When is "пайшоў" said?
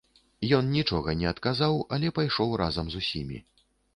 2.17-2.57